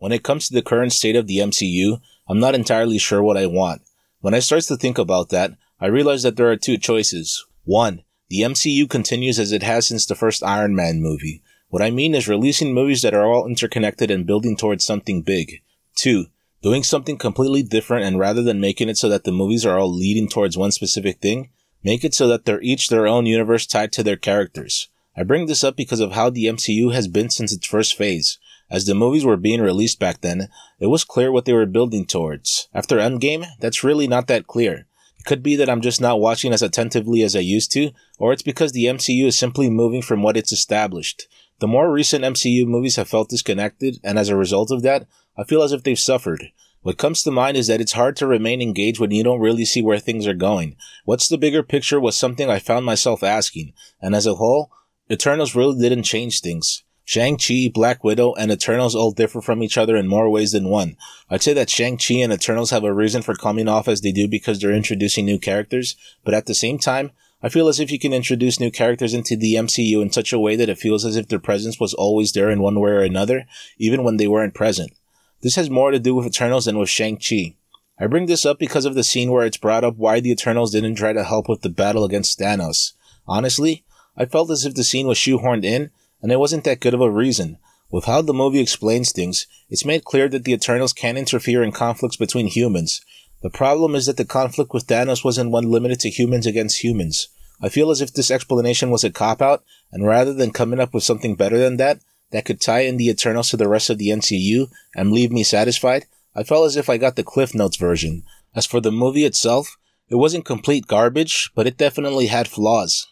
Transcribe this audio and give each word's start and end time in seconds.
When 0.00 0.12
it 0.12 0.24
comes 0.24 0.48
to 0.48 0.54
the 0.54 0.62
current 0.62 0.94
state 0.94 1.14
of 1.14 1.26
the 1.26 1.38
MCU, 1.38 2.00
I'm 2.26 2.40
not 2.40 2.54
entirely 2.54 2.96
sure 2.96 3.22
what 3.22 3.36
I 3.36 3.44
want. 3.44 3.82
When 4.20 4.32
I 4.32 4.38
start 4.38 4.62
to 4.64 4.78
think 4.78 4.96
about 4.96 5.28
that, 5.28 5.52
I 5.78 5.88
realize 5.88 6.22
that 6.22 6.36
there 6.36 6.50
are 6.50 6.56
two 6.56 6.78
choices. 6.78 7.44
One, 7.64 8.02
the 8.30 8.40
MCU 8.40 8.88
continues 8.88 9.38
as 9.38 9.52
it 9.52 9.62
has 9.62 9.86
since 9.86 10.06
the 10.06 10.14
first 10.14 10.42
Iron 10.42 10.74
Man 10.74 11.02
movie. 11.02 11.42
What 11.68 11.82
I 11.82 11.90
mean 11.90 12.14
is 12.14 12.28
releasing 12.28 12.72
movies 12.72 13.02
that 13.02 13.12
are 13.12 13.26
all 13.26 13.46
interconnected 13.46 14.10
and 14.10 14.26
building 14.26 14.56
towards 14.56 14.86
something 14.86 15.20
big. 15.20 15.60
Two, 15.94 16.26
doing 16.62 16.82
something 16.82 17.18
completely 17.18 17.62
different 17.62 18.06
and 18.06 18.18
rather 18.18 18.42
than 18.42 18.58
making 18.58 18.88
it 18.88 18.96
so 18.96 19.08
that 19.10 19.24
the 19.24 19.32
movies 19.32 19.66
are 19.66 19.78
all 19.78 19.94
leading 19.94 20.28
towards 20.28 20.56
one 20.56 20.72
specific 20.72 21.20
thing, 21.20 21.50
make 21.84 22.04
it 22.04 22.14
so 22.14 22.26
that 22.26 22.46
they're 22.46 22.62
each 22.62 22.88
their 22.88 23.06
own 23.06 23.26
universe 23.26 23.66
tied 23.66 23.92
to 23.92 24.02
their 24.02 24.16
characters. 24.16 24.88
I 25.16 25.24
bring 25.24 25.46
this 25.46 25.64
up 25.64 25.76
because 25.76 26.00
of 26.00 26.12
how 26.12 26.30
the 26.30 26.46
MCU 26.46 26.92
has 26.94 27.08
been 27.08 27.30
since 27.30 27.52
its 27.52 27.66
first 27.66 27.96
phase. 27.96 28.38
As 28.70 28.86
the 28.86 28.94
movies 28.94 29.24
were 29.24 29.36
being 29.36 29.60
released 29.60 29.98
back 29.98 30.20
then, 30.20 30.48
it 30.78 30.86
was 30.86 31.02
clear 31.02 31.32
what 31.32 31.44
they 31.44 31.52
were 31.52 31.66
building 31.66 32.06
towards. 32.06 32.68
After 32.72 32.98
Endgame, 32.98 33.44
that's 33.58 33.82
really 33.82 34.06
not 34.06 34.28
that 34.28 34.46
clear. 34.46 34.86
It 35.18 35.24
could 35.26 35.42
be 35.42 35.56
that 35.56 35.68
I'm 35.68 35.80
just 35.80 36.00
not 36.00 36.20
watching 36.20 36.52
as 36.52 36.62
attentively 36.62 37.22
as 37.22 37.34
I 37.34 37.40
used 37.40 37.72
to, 37.72 37.90
or 38.18 38.32
it's 38.32 38.42
because 38.42 38.72
the 38.72 38.84
MCU 38.84 39.26
is 39.26 39.38
simply 39.38 39.68
moving 39.68 40.00
from 40.00 40.22
what 40.22 40.36
it's 40.36 40.52
established. 40.52 41.26
The 41.58 41.68
more 41.68 41.92
recent 41.92 42.24
MCU 42.24 42.64
movies 42.66 42.96
have 42.96 43.08
felt 43.08 43.28
disconnected, 43.28 43.98
and 44.02 44.18
as 44.18 44.28
a 44.28 44.36
result 44.36 44.70
of 44.70 44.82
that, 44.82 45.06
I 45.36 45.44
feel 45.44 45.62
as 45.62 45.72
if 45.72 45.82
they've 45.82 45.98
suffered. 45.98 46.52
What 46.82 46.96
comes 46.96 47.22
to 47.24 47.30
mind 47.30 47.58
is 47.58 47.66
that 47.66 47.82
it's 47.82 47.92
hard 47.92 48.16
to 48.16 48.26
remain 48.26 48.62
engaged 48.62 48.98
when 48.98 49.10
you 49.10 49.22
don't 49.22 49.40
really 49.40 49.66
see 49.66 49.82
where 49.82 49.98
things 49.98 50.26
are 50.26 50.32
going. 50.32 50.76
What's 51.04 51.28
the 51.28 51.36
bigger 51.36 51.62
picture 51.62 52.00
was 52.00 52.16
something 52.16 52.48
I 52.48 52.58
found 52.58 52.86
myself 52.86 53.22
asking, 53.22 53.74
and 54.00 54.14
as 54.14 54.26
a 54.26 54.36
whole, 54.36 54.70
Eternals 55.10 55.56
really 55.56 55.80
didn't 55.80 56.04
change 56.04 56.40
things. 56.40 56.84
Shang-Chi, 57.04 57.72
Black 57.74 58.04
Widow, 58.04 58.34
and 58.34 58.52
Eternals 58.52 58.94
all 58.94 59.10
differ 59.10 59.40
from 59.40 59.64
each 59.64 59.76
other 59.76 59.96
in 59.96 60.06
more 60.06 60.30
ways 60.30 60.52
than 60.52 60.68
one. 60.68 60.96
I'd 61.28 61.42
say 61.42 61.52
that 61.54 61.68
Shang-Chi 61.68 62.14
and 62.14 62.32
Eternals 62.32 62.70
have 62.70 62.84
a 62.84 62.94
reason 62.94 63.20
for 63.20 63.34
coming 63.34 63.66
off 63.66 63.88
as 63.88 64.02
they 64.02 64.12
do 64.12 64.28
because 64.28 64.60
they're 64.60 64.70
introducing 64.70 65.24
new 65.24 65.40
characters, 65.40 65.96
but 66.22 66.34
at 66.34 66.46
the 66.46 66.54
same 66.54 66.78
time, 66.78 67.10
I 67.42 67.48
feel 67.48 67.66
as 67.66 67.80
if 67.80 67.90
you 67.90 67.98
can 67.98 68.12
introduce 68.12 68.60
new 68.60 68.70
characters 68.70 69.12
into 69.12 69.34
the 69.34 69.54
MCU 69.54 70.00
in 70.00 70.12
such 70.12 70.32
a 70.32 70.38
way 70.38 70.54
that 70.54 70.68
it 70.68 70.78
feels 70.78 71.04
as 71.04 71.16
if 71.16 71.26
their 71.26 71.40
presence 71.40 71.80
was 71.80 71.94
always 71.94 72.30
there 72.32 72.48
in 72.48 72.60
one 72.60 72.78
way 72.78 72.90
or 72.90 73.00
another, 73.00 73.46
even 73.78 74.04
when 74.04 74.16
they 74.18 74.28
weren't 74.28 74.54
present. 74.54 74.92
This 75.40 75.56
has 75.56 75.68
more 75.68 75.90
to 75.90 75.98
do 75.98 76.14
with 76.14 76.26
Eternals 76.26 76.66
than 76.66 76.78
with 76.78 76.88
Shang-Chi. 76.88 77.56
I 77.98 78.06
bring 78.06 78.26
this 78.26 78.46
up 78.46 78.60
because 78.60 78.84
of 78.84 78.94
the 78.94 79.02
scene 79.02 79.32
where 79.32 79.44
it's 79.44 79.56
brought 79.56 79.82
up 79.82 79.96
why 79.96 80.20
the 80.20 80.30
Eternals 80.30 80.70
didn't 80.70 80.94
try 80.94 81.12
to 81.12 81.24
help 81.24 81.48
with 81.48 81.62
the 81.62 81.68
battle 81.68 82.04
against 82.04 82.38
Thanos. 82.38 82.92
Honestly, 83.26 83.84
I 84.20 84.26
felt 84.26 84.50
as 84.50 84.66
if 84.66 84.74
the 84.74 84.84
scene 84.84 85.06
was 85.06 85.16
shoehorned 85.16 85.64
in, 85.64 85.92
and 86.20 86.30
it 86.30 86.38
wasn't 86.38 86.64
that 86.64 86.80
good 86.80 86.92
of 86.92 87.00
a 87.00 87.10
reason. 87.10 87.56
With 87.90 88.04
how 88.04 88.20
the 88.20 88.34
movie 88.34 88.60
explains 88.60 89.12
things, 89.12 89.46
it's 89.70 89.86
made 89.86 90.04
clear 90.04 90.28
that 90.28 90.44
the 90.44 90.52
Eternals 90.52 90.92
can't 90.92 91.16
interfere 91.16 91.62
in 91.62 91.72
conflicts 91.72 92.18
between 92.18 92.46
humans. 92.46 93.00
The 93.40 93.48
problem 93.48 93.94
is 93.94 94.04
that 94.04 94.18
the 94.18 94.26
conflict 94.26 94.74
with 94.74 94.86
Thanos 94.86 95.24
wasn't 95.24 95.52
one 95.52 95.70
limited 95.70 96.00
to 96.00 96.10
humans 96.10 96.46
against 96.46 96.84
humans. 96.84 97.28
I 97.62 97.70
feel 97.70 97.90
as 97.90 98.02
if 98.02 98.12
this 98.12 98.30
explanation 98.30 98.90
was 98.90 99.04
a 99.04 99.10
cop 99.10 99.40
out, 99.40 99.64
and 99.90 100.06
rather 100.06 100.34
than 100.34 100.50
coming 100.50 100.80
up 100.80 100.92
with 100.92 101.02
something 101.02 101.34
better 101.34 101.56
than 101.56 101.78
that, 101.78 102.00
that 102.30 102.44
could 102.44 102.60
tie 102.60 102.80
in 102.80 102.98
the 102.98 103.08
Eternals 103.08 103.48
to 103.50 103.56
the 103.56 103.68
rest 103.68 103.88
of 103.88 103.96
the 103.96 104.10
MCU 104.10 104.70
and 104.94 105.12
leave 105.12 105.32
me 105.32 105.42
satisfied, 105.42 106.04
I 106.36 106.42
felt 106.42 106.66
as 106.66 106.76
if 106.76 106.90
I 106.90 106.98
got 106.98 107.16
the 107.16 107.24
Cliff 107.24 107.54
Notes 107.54 107.78
version. 107.78 108.24
As 108.54 108.66
for 108.66 108.82
the 108.82 108.92
movie 108.92 109.24
itself, 109.24 109.78
it 110.10 110.16
wasn't 110.16 110.44
complete 110.44 110.86
garbage, 110.86 111.50
but 111.54 111.66
it 111.66 111.78
definitely 111.78 112.26
had 112.26 112.48
flaws. 112.48 113.06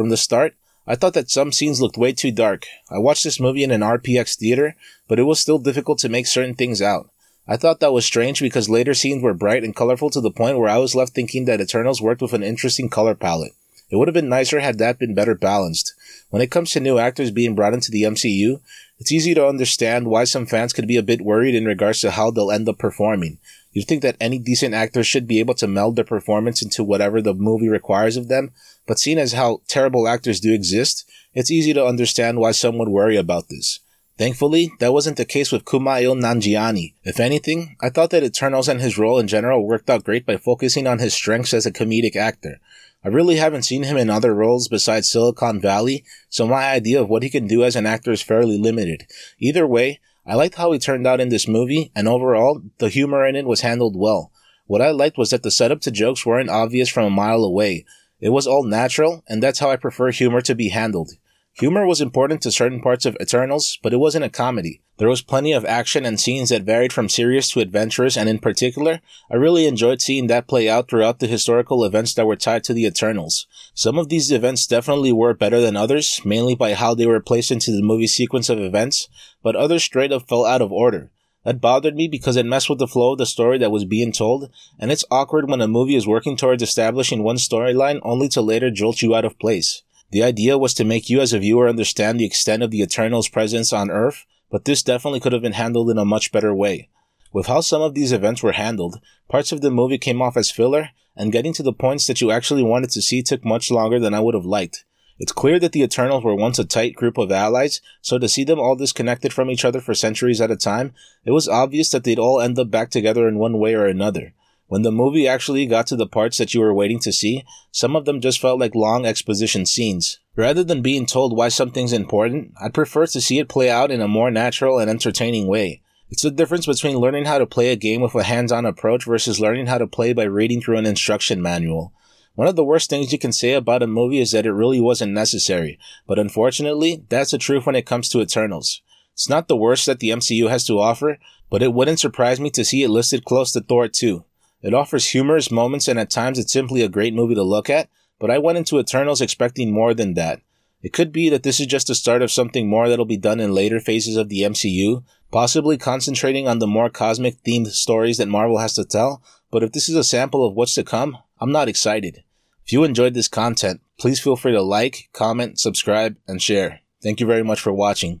From 0.00 0.08
the 0.08 0.16
start, 0.16 0.54
I 0.86 0.94
thought 0.94 1.12
that 1.12 1.30
some 1.30 1.52
scenes 1.52 1.82
looked 1.82 1.98
way 1.98 2.14
too 2.14 2.30
dark. 2.32 2.64
I 2.90 2.96
watched 2.96 3.22
this 3.22 3.38
movie 3.38 3.62
in 3.62 3.70
an 3.70 3.82
RPX 3.82 4.34
theater, 4.38 4.74
but 5.08 5.18
it 5.18 5.24
was 5.24 5.38
still 5.38 5.58
difficult 5.58 5.98
to 5.98 6.08
make 6.08 6.26
certain 6.26 6.54
things 6.54 6.80
out. 6.80 7.10
I 7.46 7.58
thought 7.58 7.80
that 7.80 7.92
was 7.92 8.06
strange 8.06 8.40
because 8.40 8.70
later 8.70 8.94
scenes 8.94 9.22
were 9.22 9.34
bright 9.34 9.62
and 9.62 9.76
colorful 9.76 10.08
to 10.08 10.20
the 10.22 10.30
point 10.30 10.58
where 10.58 10.70
I 10.70 10.78
was 10.78 10.94
left 10.94 11.12
thinking 11.12 11.44
that 11.44 11.60
Eternals 11.60 12.00
worked 12.00 12.22
with 12.22 12.32
an 12.32 12.42
interesting 12.42 12.88
color 12.88 13.14
palette. 13.14 13.52
It 13.90 13.96
would 13.96 14.08
have 14.08 14.14
been 14.14 14.30
nicer 14.30 14.60
had 14.60 14.78
that 14.78 14.98
been 14.98 15.14
better 15.14 15.34
balanced. 15.34 15.92
When 16.30 16.40
it 16.40 16.50
comes 16.50 16.70
to 16.70 16.80
new 16.80 16.96
actors 16.96 17.30
being 17.30 17.54
brought 17.54 17.74
into 17.74 17.90
the 17.90 18.04
MCU, 18.04 18.58
it's 18.98 19.12
easy 19.12 19.34
to 19.34 19.46
understand 19.46 20.06
why 20.06 20.24
some 20.24 20.46
fans 20.46 20.72
could 20.72 20.88
be 20.88 20.96
a 20.96 21.02
bit 21.02 21.20
worried 21.20 21.54
in 21.54 21.66
regards 21.66 22.00
to 22.00 22.12
how 22.12 22.30
they'll 22.30 22.50
end 22.50 22.70
up 22.70 22.78
performing. 22.78 23.36
You'd 23.72 23.86
think 23.86 24.02
that 24.02 24.16
any 24.20 24.38
decent 24.38 24.74
actor 24.74 25.04
should 25.04 25.26
be 25.26 25.38
able 25.38 25.54
to 25.54 25.68
meld 25.68 25.96
their 25.96 26.04
performance 26.04 26.60
into 26.60 26.82
whatever 26.82 27.22
the 27.22 27.34
movie 27.34 27.68
requires 27.68 28.16
of 28.16 28.28
them, 28.28 28.50
but 28.86 28.98
seeing 28.98 29.18
as 29.18 29.32
how 29.32 29.62
terrible 29.68 30.08
actors 30.08 30.40
do 30.40 30.52
exist, 30.52 31.08
it's 31.34 31.50
easy 31.50 31.72
to 31.74 31.86
understand 31.86 32.40
why 32.40 32.50
some 32.50 32.78
would 32.78 32.88
worry 32.88 33.16
about 33.16 33.48
this. 33.48 33.80
Thankfully, 34.18 34.70
that 34.80 34.92
wasn't 34.92 35.16
the 35.16 35.24
case 35.24 35.50
with 35.50 35.64
Kumail 35.64 36.14
Nanjiani. 36.20 36.92
If 37.04 37.20
anything, 37.20 37.76
I 37.80 37.88
thought 37.88 38.10
that 38.10 38.24
Eternals 38.24 38.68
and 38.68 38.80
his 38.80 38.98
role 38.98 39.18
in 39.18 39.28
general 39.28 39.66
worked 39.66 39.88
out 39.88 40.04
great 40.04 40.26
by 40.26 40.36
focusing 40.36 40.86
on 40.86 40.98
his 40.98 41.14
strengths 41.14 41.54
as 41.54 41.64
a 41.64 41.72
comedic 41.72 42.16
actor. 42.16 42.58
I 43.02 43.08
really 43.08 43.36
haven't 43.36 43.62
seen 43.62 43.84
him 43.84 43.96
in 43.96 44.10
other 44.10 44.34
roles 44.34 44.68
besides 44.68 45.08
Silicon 45.08 45.58
Valley, 45.58 46.04
so 46.28 46.46
my 46.46 46.64
idea 46.64 47.00
of 47.00 47.08
what 47.08 47.22
he 47.22 47.30
can 47.30 47.46
do 47.46 47.64
as 47.64 47.76
an 47.76 47.86
actor 47.86 48.12
is 48.12 48.20
fairly 48.20 48.58
limited. 48.58 49.06
Either 49.38 49.66
way, 49.66 50.00
I 50.26 50.34
liked 50.34 50.56
how 50.56 50.72
he 50.72 50.78
turned 50.78 51.06
out 51.06 51.20
in 51.20 51.30
this 51.30 51.48
movie, 51.48 51.90
and 51.94 52.06
overall, 52.06 52.62
the 52.78 52.88
humor 52.88 53.26
in 53.26 53.36
it 53.36 53.46
was 53.46 53.62
handled 53.62 53.96
well. 53.96 54.30
What 54.66 54.82
I 54.82 54.90
liked 54.90 55.18
was 55.18 55.30
that 55.30 55.42
the 55.42 55.50
setup 55.50 55.80
to 55.82 55.90
jokes 55.90 56.24
weren't 56.24 56.50
obvious 56.50 56.88
from 56.88 57.06
a 57.06 57.10
mile 57.10 57.42
away. 57.42 57.84
It 58.20 58.28
was 58.28 58.46
all 58.46 58.62
natural, 58.62 59.24
and 59.28 59.42
that's 59.42 59.58
how 59.58 59.70
I 59.70 59.76
prefer 59.76 60.10
humor 60.10 60.40
to 60.42 60.54
be 60.54 60.68
handled. 60.68 61.12
Humor 61.60 61.86
was 61.86 62.00
important 62.00 62.40
to 62.40 62.50
certain 62.50 62.80
parts 62.80 63.04
of 63.04 63.18
Eternals, 63.20 63.78
but 63.82 63.92
it 63.92 63.98
wasn't 63.98 64.24
a 64.24 64.30
comedy. 64.30 64.80
There 64.96 65.10
was 65.10 65.20
plenty 65.20 65.52
of 65.52 65.66
action 65.66 66.06
and 66.06 66.18
scenes 66.18 66.48
that 66.48 66.62
varied 66.62 66.90
from 66.90 67.10
serious 67.10 67.50
to 67.50 67.60
adventurous, 67.60 68.16
and 68.16 68.30
in 68.30 68.38
particular, 68.38 69.02
I 69.30 69.36
really 69.36 69.66
enjoyed 69.66 70.00
seeing 70.00 70.26
that 70.28 70.48
play 70.48 70.70
out 70.70 70.88
throughout 70.88 71.18
the 71.18 71.26
historical 71.26 71.84
events 71.84 72.14
that 72.14 72.24
were 72.24 72.34
tied 72.34 72.64
to 72.64 72.72
the 72.72 72.86
Eternals. 72.86 73.46
Some 73.74 73.98
of 73.98 74.08
these 74.08 74.32
events 74.32 74.66
definitely 74.66 75.12
were 75.12 75.34
better 75.34 75.60
than 75.60 75.76
others, 75.76 76.22
mainly 76.24 76.54
by 76.54 76.72
how 76.72 76.94
they 76.94 77.04
were 77.04 77.20
placed 77.20 77.50
into 77.50 77.72
the 77.72 77.82
movie 77.82 78.06
sequence 78.06 78.48
of 78.48 78.58
events, 78.58 79.08
but 79.42 79.54
others 79.54 79.84
straight 79.84 80.12
up 80.12 80.26
fell 80.26 80.46
out 80.46 80.62
of 80.62 80.72
order. 80.72 81.10
That 81.44 81.60
bothered 81.60 81.94
me 81.94 82.08
because 82.08 82.36
it 82.36 82.46
messed 82.46 82.70
with 82.70 82.78
the 82.78 82.88
flow 82.88 83.12
of 83.12 83.18
the 83.18 83.26
story 83.26 83.58
that 83.58 83.70
was 83.70 83.84
being 83.84 84.12
told, 84.12 84.50
and 84.78 84.90
it's 84.90 85.04
awkward 85.10 85.46
when 85.50 85.60
a 85.60 85.68
movie 85.68 85.94
is 85.94 86.06
working 86.06 86.38
towards 86.38 86.62
establishing 86.62 87.22
one 87.22 87.36
storyline 87.36 88.00
only 88.02 88.30
to 88.30 88.40
later 88.40 88.70
jolt 88.70 89.02
you 89.02 89.14
out 89.14 89.26
of 89.26 89.38
place. 89.38 89.82
The 90.10 90.22
idea 90.22 90.58
was 90.58 90.74
to 90.74 90.84
make 90.84 91.08
you 91.08 91.20
as 91.20 91.32
a 91.32 91.38
viewer 91.38 91.68
understand 91.68 92.18
the 92.18 92.24
extent 92.24 92.62
of 92.62 92.70
the 92.70 92.82
Eternal's 92.82 93.28
presence 93.28 93.72
on 93.72 93.90
Earth, 93.90 94.26
but 94.50 94.64
this 94.64 94.82
definitely 94.82 95.20
could 95.20 95.32
have 95.32 95.42
been 95.42 95.52
handled 95.52 95.88
in 95.90 95.98
a 95.98 96.04
much 96.04 96.32
better 96.32 96.54
way. 96.54 96.88
With 97.32 97.46
how 97.46 97.60
some 97.60 97.80
of 97.80 97.94
these 97.94 98.10
events 98.10 98.42
were 98.42 98.52
handled, 98.52 99.00
parts 99.28 99.52
of 99.52 99.60
the 99.60 99.70
movie 99.70 99.98
came 99.98 100.20
off 100.20 100.36
as 100.36 100.50
filler, 100.50 100.90
and 101.16 101.30
getting 101.30 101.52
to 101.52 101.62
the 101.62 101.72
points 101.72 102.06
that 102.06 102.20
you 102.20 102.32
actually 102.32 102.64
wanted 102.64 102.90
to 102.90 103.02
see 103.02 103.22
took 103.22 103.44
much 103.44 103.70
longer 103.70 104.00
than 104.00 104.14
I 104.14 104.20
would 104.20 104.34
have 104.34 104.44
liked. 104.44 104.84
It's 105.20 105.32
clear 105.32 105.60
that 105.60 105.72
the 105.72 105.82
Eternals 105.82 106.24
were 106.24 106.34
once 106.34 106.58
a 106.58 106.64
tight 106.64 106.94
group 106.94 107.18
of 107.18 107.30
allies, 107.30 107.80
so 108.00 108.18
to 108.18 108.28
see 108.28 108.42
them 108.42 108.58
all 108.58 108.74
disconnected 108.74 109.32
from 109.32 109.50
each 109.50 109.64
other 109.64 109.80
for 109.80 109.94
centuries 109.94 110.40
at 110.40 110.50
a 110.50 110.56
time, 110.56 110.92
it 111.24 111.32
was 111.32 111.46
obvious 111.46 111.90
that 111.90 112.04
they'd 112.04 112.18
all 112.18 112.40
end 112.40 112.58
up 112.58 112.70
back 112.70 112.90
together 112.90 113.28
in 113.28 113.38
one 113.38 113.58
way 113.58 113.74
or 113.74 113.86
another. 113.86 114.32
When 114.70 114.82
the 114.82 114.92
movie 114.92 115.26
actually 115.26 115.66
got 115.66 115.88
to 115.88 115.96
the 115.96 116.06
parts 116.06 116.38
that 116.38 116.54
you 116.54 116.60
were 116.60 116.72
waiting 116.72 117.00
to 117.00 117.12
see, 117.12 117.42
some 117.72 117.96
of 117.96 118.04
them 118.04 118.20
just 118.20 118.40
felt 118.40 118.60
like 118.60 118.76
long 118.76 119.04
exposition 119.04 119.66
scenes. 119.66 120.20
Rather 120.36 120.62
than 120.62 120.80
being 120.80 121.06
told 121.06 121.36
why 121.36 121.48
something's 121.48 121.92
important, 121.92 122.52
I'd 122.62 122.72
prefer 122.72 123.04
to 123.08 123.20
see 123.20 123.40
it 123.40 123.48
play 123.48 123.68
out 123.68 123.90
in 123.90 124.00
a 124.00 124.06
more 124.06 124.30
natural 124.30 124.78
and 124.78 124.88
entertaining 124.88 125.48
way. 125.48 125.82
It's 126.08 126.22
the 126.22 126.30
difference 126.30 126.66
between 126.66 126.98
learning 126.98 127.24
how 127.24 127.38
to 127.38 127.46
play 127.46 127.72
a 127.72 127.76
game 127.76 128.00
with 128.00 128.14
a 128.14 128.22
hands-on 128.22 128.64
approach 128.64 129.06
versus 129.06 129.40
learning 129.40 129.66
how 129.66 129.78
to 129.78 129.88
play 129.88 130.12
by 130.12 130.22
reading 130.22 130.60
through 130.60 130.76
an 130.76 130.86
instruction 130.86 131.42
manual. 131.42 131.92
One 132.36 132.46
of 132.46 132.54
the 132.54 132.62
worst 132.62 132.88
things 132.88 133.12
you 133.12 133.18
can 133.18 133.32
say 133.32 133.54
about 133.54 133.82
a 133.82 133.88
movie 133.88 134.20
is 134.20 134.30
that 134.30 134.46
it 134.46 134.52
really 134.52 134.80
wasn't 134.80 135.12
necessary, 135.12 135.80
but 136.06 136.20
unfortunately, 136.20 137.02
that's 137.08 137.32
the 137.32 137.38
truth 137.38 137.66
when 137.66 137.74
it 137.74 137.86
comes 137.86 138.08
to 138.10 138.20
Eternals. 138.20 138.82
It's 139.14 139.28
not 139.28 139.48
the 139.48 139.56
worst 139.56 139.86
that 139.86 139.98
the 139.98 140.10
MCU 140.10 140.48
has 140.48 140.64
to 140.66 140.78
offer, 140.78 141.18
but 141.50 141.60
it 141.60 141.74
wouldn't 141.74 141.98
surprise 141.98 142.38
me 142.38 142.50
to 142.50 142.64
see 142.64 142.84
it 142.84 142.88
listed 142.88 143.24
close 143.24 143.50
to 143.50 143.60
Thor 143.60 143.88
2. 143.88 144.24
It 144.62 144.74
offers 144.74 145.08
humorous 145.08 145.50
moments 145.50 145.88
and 145.88 145.98
at 145.98 146.10
times 146.10 146.38
it's 146.38 146.52
simply 146.52 146.82
a 146.82 146.88
great 146.88 147.14
movie 147.14 147.34
to 147.34 147.42
look 147.42 147.70
at, 147.70 147.88
but 148.18 148.30
I 148.30 148.38
went 148.38 148.58
into 148.58 148.78
Eternals 148.78 149.20
expecting 149.20 149.72
more 149.72 149.94
than 149.94 150.14
that. 150.14 150.42
It 150.82 150.92
could 150.92 151.12
be 151.12 151.28
that 151.28 151.42
this 151.42 151.60
is 151.60 151.66
just 151.66 151.88
the 151.88 151.94
start 151.94 152.22
of 152.22 152.30
something 152.30 152.68
more 152.68 152.88
that'll 152.88 153.04
be 153.04 153.16
done 153.16 153.40
in 153.40 153.54
later 153.54 153.80
phases 153.80 154.16
of 154.16 154.28
the 154.28 154.42
MCU, 154.42 155.04
possibly 155.30 155.76
concentrating 155.76 156.48
on 156.48 156.58
the 156.58 156.66
more 156.66 156.88
cosmic 156.88 157.42
themed 157.42 157.68
stories 157.68 158.18
that 158.18 158.28
Marvel 158.28 158.58
has 158.58 158.74
to 158.74 158.84
tell, 158.84 159.22
but 159.50 159.62
if 159.62 159.72
this 159.72 159.88
is 159.88 159.96
a 159.96 160.04
sample 160.04 160.46
of 160.46 160.54
what's 160.54 160.74
to 160.74 160.84
come, 160.84 161.18
I'm 161.40 161.52
not 161.52 161.68
excited. 161.68 162.22
If 162.64 162.72
you 162.72 162.84
enjoyed 162.84 163.14
this 163.14 163.28
content, 163.28 163.80
please 163.98 164.20
feel 164.20 164.36
free 164.36 164.52
to 164.52 164.62
like, 164.62 165.10
comment, 165.12 165.58
subscribe, 165.58 166.16
and 166.26 166.40
share. 166.40 166.80
Thank 167.02 167.20
you 167.20 167.26
very 167.26 167.42
much 167.42 167.60
for 167.60 167.72
watching. 167.72 168.20